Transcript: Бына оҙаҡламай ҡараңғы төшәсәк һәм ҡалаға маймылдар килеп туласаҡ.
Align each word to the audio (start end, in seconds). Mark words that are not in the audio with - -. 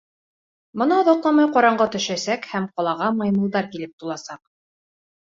Бына 0.81 0.97
оҙаҡламай 1.01 1.51
ҡараңғы 1.59 1.87
төшәсәк 1.97 2.51
һәм 2.57 2.67
ҡалаға 2.75 3.13
маймылдар 3.23 3.73
килеп 3.77 3.97
туласаҡ. 4.03 4.47